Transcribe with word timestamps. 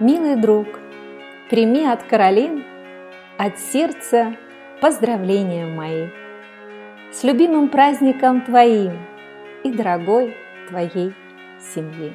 Милый 0.00 0.34
друг, 0.34 0.66
прими 1.48 1.86
от 1.86 2.02
Каролин 2.02 2.64
от 3.38 3.60
сердца 3.60 4.34
поздравления 4.80 5.66
мои 5.66 6.08
с 7.12 7.22
любимым 7.22 7.68
праздником 7.68 8.40
твоим 8.40 8.98
и 9.62 9.70
дорогой 9.70 10.36
твоей 10.68 11.14
семьи. 11.60 12.12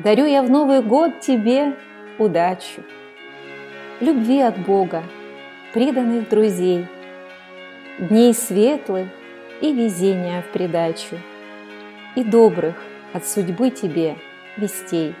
Дарю 0.00 0.26
я 0.26 0.42
в 0.42 0.50
Новый 0.50 0.82
год 0.82 1.20
тебе 1.20 1.76
удачу, 2.18 2.82
любви 4.00 4.40
от 4.40 4.58
Бога, 4.58 5.04
преданных 5.72 6.28
друзей, 6.28 6.88
дней 8.00 8.34
светлых 8.34 9.06
и 9.60 9.72
везения 9.72 10.42
в 10.42 10.46
придачу, 10.46 11.16
и 12.16 12.24
добрых 12.24 12.74
от 13.12 13.24
судьбы 13.24 13.70
тебе 13.70 14.16
вестей. 14.56 15.14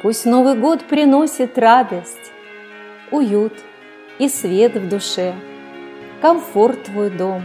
Пусть 0.00 0.26
Новый 0.26 0.54
год 0.54 0.84
приносит 0.84 1.58
радость, 1.58 2.30
уют 3.10 3.52
и 4.20 4.28
свет 4.28 4.76
в 4.76 4.88
душе, 4.88 5.34
комфорт 6.20 6.84
твой 6.84 7.10
дом, 7.10 7.42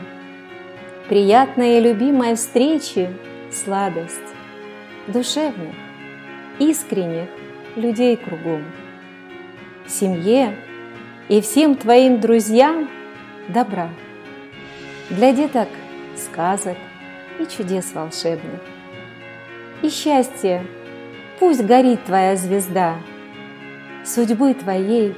приятная 1.10 1.80
и 1.80 1.82
любимая 1.82 2.36
встречи, 2.36 3.10
сладость 3.52 4.20
душевных, 5.08 5.74
искренних 6.60 7.30
людей 7.76 8.16
кругом. 8.18 8.64
Семье 9.88 10.56
и 11.30 11.42
всем 11.42 11.76
твоим 11.76 12.20
друзьям 12.20 12.88
добра. 13.48 13.90
Для 15.10 15.34
деток 15.34 15.70
сказок 16.16 16.78
и 17.40 17.48
чудес 17.48 17.94
волшебных. 17.94 18.62
И 19.82 19.90
счастье 19.90 20.66
Пусть 21.40 21.64
горит 21.66 22.04
твоя 22.06 22.36
звезда, 22.36 22.98
судьбы 24.06 24.54
твоей 24.54 25.16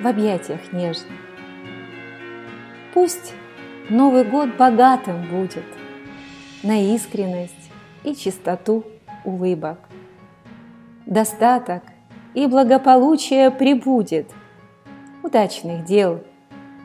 в 0.00 0.06
объятиях 0.06 0.72
нежных. 0.72 1.18
Пусть 2.92 3.32
Новый 3.88 4.24
год 4.24 4.56
богатым 4.56 5.28
будет 5.28 5.64
на 6.62 6.94
искренность 6.94 7.70
и 8.02 8.14
чистоту 8.14 8.84
улыбок. 9.24 9.78
Достаток 11.04 11.82
и 12.32 12.46
благополучие 12.46 13.50
прибудет, 13.50 14.30
удачных 15.22 15.84
дел, 15.84 16.22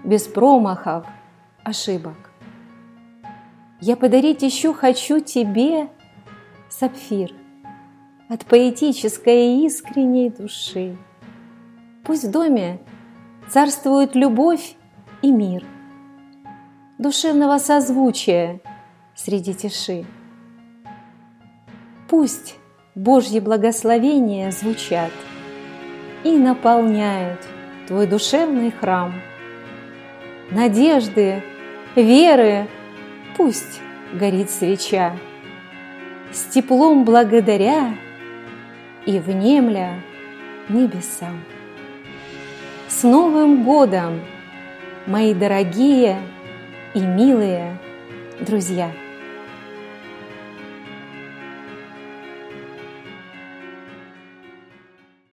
без 0.03 0.24
промахов, 0.24 1.06
ошибок. 1.64 2.18
Я 3.80 3.96
подарить 3.96 4.42
еще 4.42 4.74
хочу 4.74 5.22
тебе 5.22 5.88
сапфир– 6.70 7.34
от 8.30 8.45
поэтической 8.45 9.55
и 9.55 9.66
искренней 9.66 10.30
души. 10.30 10.95
Пусть 12.03 12.25
в 12.25 12.31
доме 12.31 12.80
царствует 13.49 14.16
любовь 14.16 14.75
и 15.23 15.31
мир, 15.31 15.66
душевного 17.00 17.57
созвучия 17.57 18.61
среди 19.16 19.55
тиши. 19.55 20.05
Пусть 22.07 22.55
Божьи 22.94 23.39
благословения 23.39 24.52
звучат 24.52 25.11
и 26.23 26.38
наполняют 26.38 27.39
твой 27.88 28.05
душевный 28.05 28.72
храм. 28.72 29.13
Надежды, 30.52 31.44
веры, 31.95 32.67
пусть 33.38 33.81
горит 34.13 34.52
свеча. 34.52 35.16
С 36.31 36.44
теплом 36.44 37.05
благодаря 37.05 37.95
и 39.10 39.20
внемля 39.20 40.04
небесам. 40.70 41.44
С 42.88 43.02
Новым 43.02 43.64
годом, 43.64 44.22
мои 45.08 45.34
дорогие 45.34 46.22
и 46.94 47.00
милые 47.00 47.80
друзья! 48.40 48.92